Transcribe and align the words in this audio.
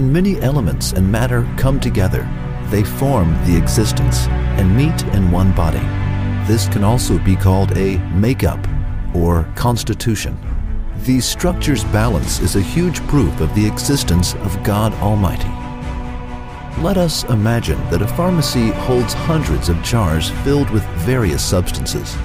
when 0.00 0.10
many 0.10 0.40
elements 0.40 0.92
and 0.92 1.12
matter 1.12 1.46
come 1.58 1.78
together, 1.78 2.26
they 2.70 2.82
form 2.82 3.34
the 3.44 3.54
existence 3.54 4.28
and 4.56 4.74
meet 4.74 5.02
in 5.14 5.30
one 5.30 5.54
body. 5.54 5.86
This 6.50 6.66
can 6.68 6.84
also 6.84 7.18
be 7.18 7.36
called 7.36 7.76
a 7.76 7.98
makeup 8.14 8.66
or 9.14 9.44
constitution. 9.56 10.38
These 11.04 11.26
structures' 11.26 11.84
balance 11.84 12.40
is 12.40 12.56
a 12.56 12.62
huge 12.62 13.06
proof 13.08 13.42
of 13.42 13.54
the 13.54 13.66
existence 13.66 14.32
of 14.36 14.62
God 14.62 14.94
Almighty. 15.02 15.50
Let 16.80 16.96
us 16.96 17.24
imagine 17.24 17.78
that 17.90 18.00
a 18.00 18.08
pharmacy 18.08 18.68
holds 18.68 19.12
hundreds 19.12 19.68
of 19.68 19.82
jars 19.82 20.30
filled 20.44 20.70
with 20.70 20.82
various 21.04 21.44
substances. 21.44 22.16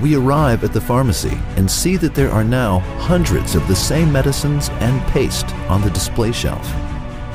We 0.00 0.14
arrive 0.14 0.62
at 0.62 0.72
the 0.72 0.80
pharmacy 0.80 1.36
and 1.56 1.68
see 1.68 1.96
that 1.96 2.14
there 2.14 2.30
are 2.30 2.44
now 2.44 2.78
hundreds 3.00 3.56
of 3.56 3.66
the 3.66 3.74
same 3.74 4.12
medicines 4.12 4.68
and 4.74 5.04
paste 5.08 5.52
on 5.68 5.82
the 5.82 5.90
display 5.90 6.30
shelf. 6.30 6.72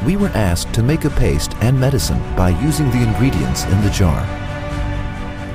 We 0.05 0.15
were 0.15 0.29
asked 0.29 0.73
to 0.75 0.83
make 0.83 1.03
a 1.03 1.09
paste 1.09 1.53
and 1.61 1.77
medicine 1.77 2.19
by 2.35 2.49
using 2.61 2.89
the 2.91 3.03
ingredients 3.03 3.65
in 3.65 3.81
the 3.81 3.89
jar. 3.89 4.25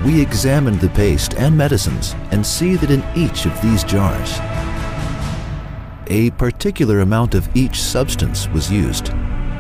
We 0.05 0.21
examined 0.21 0.81
the 0.81 0.91
paste 0.91 1.35
and 1.35 1.57
medicines 1.57 2.15
and 2.31 2.47
see 2.47 2.77
that 2.77 2.91
in 2.91 3.03
each 3.17 3.47
of 3.47 3.61
these 3.63 3.83
jars, 3.85 4.39
a 6.09 6.31
particular 6.33 7.01
amount 7.01 7.35
of 7.35 7.49
each 7.57 7.81
substance 7.81 8.47
was 8.49 8.71
used, 8.71 9.09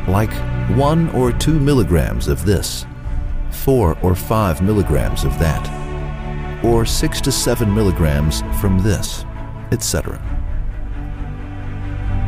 like 0.07 0.33
one 0.77 1.09
or 1.10 1.32
two 1.32 1.59
milligrams 1.59 2.29
of 2.29 2.45
this, 2.45 2.85
four 3.51 3.96
or 4.02 4.15
five 4.15 4.60
milligrams 4.60 5.24
of 5.24 5.38
that, 5.38 5.65
or 6.63 6.85
six 6.85 7.23
to 7.23 7.32
seven 7.32 7.74
milligrams 7.74 8.43
from 8.60 8.79
this, 8.80 9.24
etc. 9.73 10.21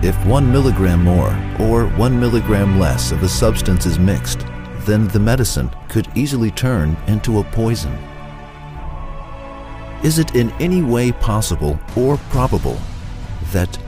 If 0.02 0.27
one 0.27 0.52
milligram 0.52 1.02
more 1.02 1.30
or 1.58 1.86
one 1.97 2.20
milligram 2.20 2.78
less 2.78 3.12
of 3.12 3.22
a 3.22 3.28
substance 3.28 3.86
is 3.86 3.98
mixed, 3.98 4.41
then 4.80 5.08
the 5.08 5.19
medicine 5.19 5.70
could 5.89 6.06
easily 6.14 6.50
turn 6.50 6.97
into 7.06 7.41
a 7.41 7.44
poison. 7.44 7.92
Is 10.05 10.19
it 10.19 10.34
in 10.34 10.50
any 10.61 10.83
way 10.83 11.12
possible 11.12 11.80
or 11.97 12.19
probable 12.28 12.78
that 13.52 13.78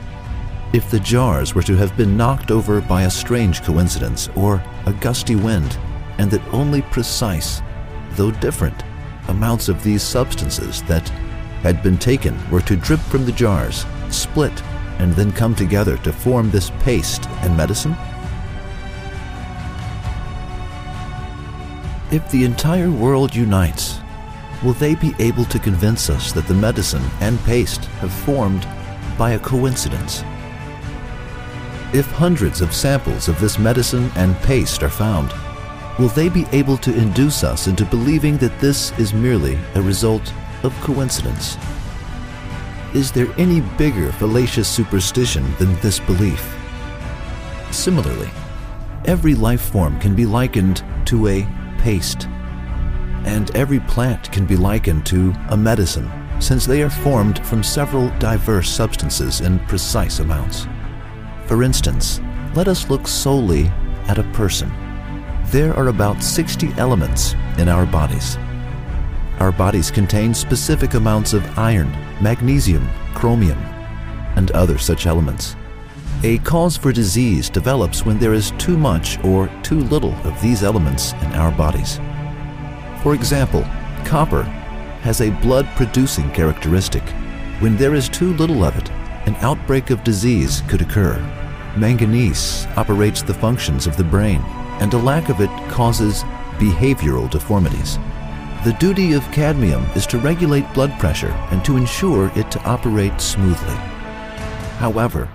if 0.73 0.89
the 0.89 0.99
jars 0.99 1.53
were 1.53 1.63
to 1.63 1.75
have 1.75 1.95
been 1.95 2.17
knocked 2.17 2.49
over 2.49 2.81
by 2.81 3.03
a 3.03 3.09
strange 3.09 3.63
coincidence 3.63 4.29
or 4.35 4.63
a 4.87 4.93
gusty 4.93 5.35
wind, 5.35 5.77
and 6.17 6.29
that 6.31 6.53
only 6.53 6.81
precise, 6.81 7.61
though 8.11 8.31
different, 8.31 8.83
amounts 9.27 9.69
of 9.69 9.83
these 9.83 10.03
substances 10.03 10.81
that 10.83 11.07
had 11.61 11.81
been 11.83 11.97
taken 11.97 12.37
were 12.49 12.61
to 12.61 12.75
drip 12.75 12.99
from 12.99 13.25
the 13.25 13.31
jars, 13.31 13.85
split, 14.09 14.53
and 14.99 15.13
then 15.13 15.31
come 15.31 15.55
together 15.55 15.97
to 15.97 16.13
form 16.13 16.51
this 16.51 16.71
paste 16.81 17.27
and 17.41 17.57
medicine? 17.57 17.95
If 22.11 22.29
the 22.31 22.43
entire 22.43 22.91
world 22.91 23.35
unites, 23.35 23.99
will 24.63 24.73
they 24.73 24.95
be 24.95 25.13
able 25.19 25.45
to 25.45 25.59
convince 25.59 26.09
us 26.09 26.31
that 26.33 26.47
the 26.47 26.53
medicine 26.53 27.03
and 27.21 27.39
paste 27.41 27.85
have 28.01 28.11
formed 28.11 28.67
by 29.17 29.31
a 29.31 29.39
coincidence? 29.39 30.23
If 31.93 32.05
hundreds 32.11 32.61
of 32.61 32.73
samples 32.73 33.27
of 33.27 33.39
this 33.39 33.57
medicine 33.57 34.11
and 34.15 34.35
paste 34.37 34.83
are 34.83 34.89
found, 34.89 35.33
will 35.97 36.09
they 36.09 36.29
be 36.29 36.45
able 36.51 36.77
to 36.77 36.95
induce 36.95 37.43
us 37.43 37.67
into 37.67 37.85
believing 37.85 38.37
that 38.37 38.59
this 38.59 38.91
is 38.99 39.13
merely 39.13 39.57
a 39.75 39.81
result 39.81 40.33
of 40.63 40.73
coincidence? 40.81 41.57
Is 42.93 43.11
there 43.11 43.31
any 43.37 43.61
bigger 43.77 44.11
fallacious 44.13 44.67
superstition 44.67 45.45
than 45.59 45.79
this 45.79 45.99
belief? 45.99 46.43
Similarly, 47.69 48.31
every 49.05 49.35
life 49.35 49.61
form 49.61 49.99
can 49.99 50.15
be 50.15 50.25
likened 50.25 50.83
to 51.05 51.27
a 51.27 51.47
paste, 51.77 52.25
and 53.25 53.55
every 53.55 53.79
plant 53.81 54.31
can 54.31 54.47
be 54.47 54.57
likened 54.57 55.05
to 55.05 55.35
a 55.49 55.57
medicine 55.57 56.09
since 56.39 56.65
they 56.65 56.81
are 56.81 56.89
formed 56.89 57.45
from 57.45 57.61
several 57.61 58.09
diverse 58.17 58.69
substances 58.71 59.41
in 59.41 59.59
precise 59.67 60.19
amounts. 60.19 60.65
For 61.45 61.61
instance, 61.61 62.19
let 62.55 62.67
us 62.67 62.89
look 62.89 63.07
solely 63.07 63.67
at 64.07 64.17
a 64.17 64.31
person. 64.33 64.71
There 65.47 65.75
are 65.75 65.89
about 65.89 66.23
60 66.23 66.73
elements 66.77 67.35
in 67.59 67.69
our 67.69 67.85
bodies. 67.85 68.37
Our 69.39 69.53
bodies 69.53 69.89
contain 69.89 70.33
specific 70.33 70.95
amounts 70.95 71.31
of 71.31 71.57
iron, 71.57 71.89
magnesium, 72.21 72.89
chromium, 73.13 73.57
and 74.35 74.51
other 74.51 74.77
such 74.77 75.05
elements. 75.05 75.55
A 76.23 76.39
cause 76.39 76.75
for 76.75 76.91
disease 76.91 77.49
develops 77.49 78.05
when 78.05 78.19
there 78.19 78.33
is 78.33 78.51
too 78.57 78.77
much 78.77 79.17
or 79.23 79.47
too 79.63 79.79
little 79.79 80.13
of 80.27 80.41
these 80.41 80.61
elements 80.63 81.13
in 81.13 81.31
our 81.33 81.51
bodies. 81.51 82.01
For 83.01 83.13
example, 83.13 83.63
copper 84.03 84.43
has 85.03 85.21
a 85.21 85.29
blood-producing 85.41 86.31
characteristic. 86.31 87.03
When 87.61 87.77
there 87.77 87.95
is 87.95 88.09
too 88.09 88.33
little 88.33 88.65
of 88.65 88.77
it, 88.77 88.89
an 89.25 89.35
outbreak 89.35 89.89
of 89.89 90.03
disease 90.03 90.63
could 90.67 90.81
occur. 90.81 91.17
Manganese 91.77 92.67
operates 92.75 93.21
the 93.21 93.33
functions 93.33 93.87
of 93.87 93.95
the 93.95 94.03
brain, 94.03 94.41
and 94.81 94.93
a 94.93 94.97
lack 94.97 95.29
of 95.29 95.39
it 95.39 95.49
causes 95.69 96.23
behavioral 96.57 97.29
deformities. 97.29 97.97
The 98.65 98.73
duty 98.73 99.13
of 99.13 99.23
cadmium 99.31 99.85
is 99.95 100.05
to 100.07 100.19
regulate 100.19 100.73
blood 100.73 100.91
pressure 100.99 101.31
and 101.49 101.63
to 101.63 101.77
ensure 101.77 102.29
it 102.35 102.51
to 102.51 102.61
operate 102.63 103.21
smoothly. 103.21 103.75
However, 104.79 105.29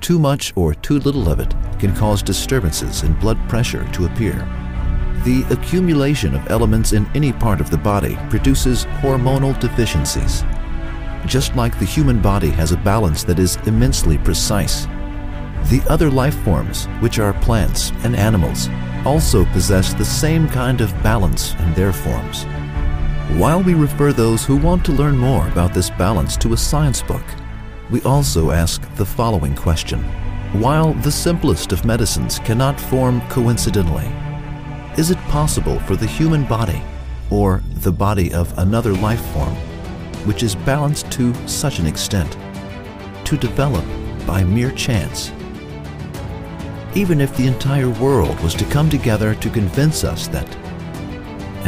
too 0.00 0.20
much 0.20 0.52
or 0.54 0.74
too 0.74 1.00
little 1.00 1.28
of 1.28 1.40
it 1.40 1.52
can 1.80 1.92
cause 1.96 2.22
disturbances 2.22 3.02
in 3.02 3.18
blood 3.18 3.36
pressure 3.48 3.84
to 3.94 4.06
appear. 4.06 4.34
The 5.24 5.44
accumulation 5.50 6.36
of 6.36 6.48
elements 6.52 6.92
in 6.92 7.10
any 7.16 7.32
part 7.32 7.60
of 7.60 7.68
the 7.68 7.78
body 7.78 8.16
produces 8.30 8.84
hormonal 9.02 9.58
deficiencies. 9.58 10.44
Just 11.26 11.56
like 11.56 11.76
the 11.80 11.84
human 11.84 12.22
body 12.22 12.50
has 12.50 12.70
a 12.70 12.76
balance 12.76 13.24
that 13.24 13.40
is 13.40 13.56
immensely 13.66 14.18
precise, 14.18 14.86
the 15.64 15.82
other 15.88 16.10
life 16.10 16.38
forms, 16.44 16.86
which 17.00 17.18
are 17.18 17.32
plants 17.42 17.90
and 18.04 18.14
animals, 18.14 18.68
also 19.04 19.44
possess 19.46 19.94
the 19.94 20.04
same 20.04 20.48
kind 20.48 20.80
of 20.80 20.92
balance 21.02 21.54
in 21.54 21.74
their 21.74 21.92
forms. 21.92 22.46
While 23.36 23.62
we 23.62 23.74
refer 23.74 24.12
those 24.12 24.44
who 24.44 24.56
want 24.56 24.84
to 24.86 24.92
learn 24.92 25.16
more 25.16 25.46
about 25.48 25.74
this 25.74 25.90
balance 25.90 26.36
to 26.38 26.54
a 26.54 26.56
science 26.56 27.02
book, 27.02 27.22
we 27.90 28.00
also 28.02 28.50
ask 28.50 28.82
the 28.96 29.04
following 29.04 29.54
question. 29.54 30.02
While 30.54 30.94
the 30.94 31.12
simplest 31.12 31.70
of 31.72 31.84
medicines 31.84 32.38
cannot 32.38 32.80
form 32.80 33.20
coincidentally, 33.28 34.10
is 34.96 35.10
it 35.10 35.18
possible 35.28 35.78
for 35.80 35.94
the 35.94 36.06
human 36.06 36.46
body, 36.46 36.82
or 37.30 37.62
the 37.82 37.92
body 37.92 38.32
of 38.32 38.56
another 38.58 38.94
life 38.94 39.24
form, 39.26 39.54
which 40.24 40.42
is 40.42 40.54
balanced 40.54 41.12
to 41.12 41.34
such 41.46 41.78
an 41.78 41.86
extent, 41.86 42.36
to 43.26 43.36
develop 43.36 43.84
by 44.26 44.42
mere 44.42 44.72
chance? 44.72 45.32
Even 46.94 47.20
if 47.20 47.36
the 47.36 47.46
entire 47.46 47.90
world 47.90 48.40
was 48.40 48.54
to 48.54 48.64
come 48.64 48.88
together 48.88 49.34
to 49.34 49.50
convince 49.50 50.02
us 50.02 50.28
that 50.28 50.48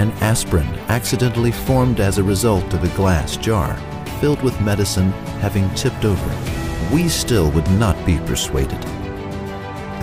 an 0.00 0.10
aspirin 0.22 0.66
accidentally 0.88 1.52
formed 1.52 2.00
as 2.00 2.16
a 2.16 2.22
result 2.22 2.72
of 2.72 2.82
a 2.82 2.96
glass 2.96 3.36
jar 3.36 3.76
filled 4.18 4.40
with 4.42 4.58
medicine 4.62 5.10
having 5.42 5.68
tipped 5.74 6.06
over, 6.06 6.94
we 6.94 7.06
still 7.06 7.50
would 7.50 7.70
not 7.72 7.94
be 8.06 8.18
persuaded. 8.20 8.80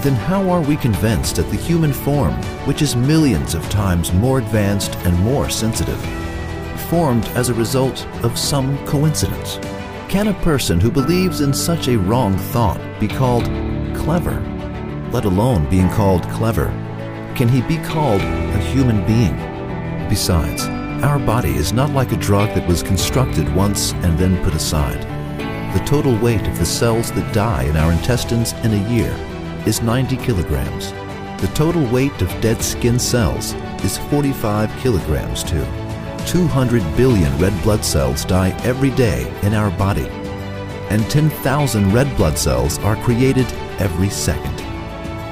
Then 0.04 0.14
how 0.14 0.48
are 0.52 0.62
we 0.62 0.76
convinced 0.76 1.38
that 1.38 1.50
the 1.50 1.58
human 1.58 1.92
form, 1.92 2.34
which 2.68 2.84
is 2.84 2.96
millions 2.96 3.56
of 3.56 3.68
times 3.72 4.14
more 4.14 4.38
advanced 4.38 4.96
and 4.98 5.18
more 5.22 5.50
sensitive, 5.50 6.00
formed 6.92 7.26
as 7.30 7.50
a 7.50 7.56
result 7.56 8.06
of 8.24 8.38
some 8.38 8.78
coincidence? 8.86 9.58
Can 10.10 10.28
a 10.28 10.44
person 10.44 10.80
who 10.80 10.92
believes 10.92 11.42
in 11.42 11.52
such 11.52 11.88
a 11.88 11.98
wrong 11.98 12.38
thought 12.38 12.80
be 13.00 13.08
called 13.08 13.46
clever, 13.96 14.40
let 15.12 15.26
alone 15.26 15.68
being 15.72 15.90
called 15.90 16.22
clever? 16.30 16.68
Can 17.36 17.50
he 17.50 17.62
be 17.64 17.78
called 17.84 18.22
a 18.22 18.60
human 18.60 19.04
being? 19.08 19.57
Besides, 20.10 20.64
our 21.04 21.20
body 21.20 21.56
is 21.56 21.74
not 21.74 21.92
like 21.92 22.12
a 22.12 22.18
drug 22.18 22.56
that 22.56 22.68
was 22.68 22.82
constructed 22.82 23.54
once 23.54 23.92
and 23.94 24.18
then 24.18 24.42
put 24.44 24.56
aside. 24.56 25.02
The 25.74 25.86
total 25.86 26.18
weight 26.20 26.48
of 26.48 26.58
the 26.58 26.66
cells 26.66 27.12
that 27.12 27.34
die 27.34 27.64
in 27.64 27.76
our 27.76 27.92
intestines 27.92 28.54
in 28.64 28.74
a 28.74 28.90
year 28.90 29.14
is 29.68 29.82
90 29.82 30.16
kilograms. 30.18 30.92
The 31.42 31.52
total 31.54 31.86
weight 31.92 32.20
of 32.22 32.42
dead 32.42 32.64
skin 32.64 32.98
cells 32.98 33.54
is 33.84 33.98
45 34.10 34.72
kilograms 34.78 35.44
too. 35.44 35.66
200 36.26 36.82
billion 36.96 37.38
red 37.38 37.54
blood 37.64 37.84
cells 37.84 38.26
die 38.26 38.58
every 38.64 38.92
day 38.92 39.32
in 39.44 39.54
our 39.54 39.72
body, 39.78 40.08
and 40.90 41.08
10,000 41.10 41.94
red 41.94 42.16
blood 42.18 42.38
cells 42.38 42.80
are 42.80 42.96
created 43.04 43.46
every 43.80 44.10
second. 44.10 44.67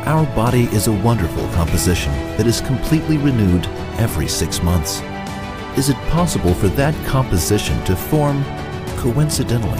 Our 0.05 0.25
body 0.35 0.65
is 0.65 0.85
a 0.87 0.91
wonderful 0.91 1.47
composition 1.49 2.13
that 2.37 2.45
is 2.45 2.61
completely 2.61 3.17
renewed 3.17 3.65
every 3.97 4.27
six 4.27 4.61
months. 4.61 5.01
Is 5.77 5.89
it 5.89 5.97
possible 6.09 6.53
for 6.53 6.67
that 6.69 6.93
composition 7.07 7.83
to 7.85 7.95
form 7.95 8.43
coincidentally? 8.97 9.79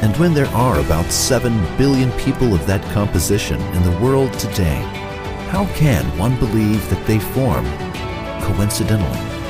And 0.00 0.16
when 0.16 0.32
there 0.32 0.46
are 0.48 0.80
about 0.80 1.12
7 1.12 1.52
billion 1.76 2.10
people 2.12 2.54
of 2.54 2.66
that 2.66 2.82
composition 2.94 3.60
in 3.60 3.82
the 3.82 3.98
world 4.00 4.32
today, 4.38 4.80
How 5.52 5.66
can 5.74 6.06
one 6.16 6.34
believe 6.38 6.88
that 6.88 7.06
they 7.06 7.18
form 7.18 7.66
coincidentally? 8.40 9.41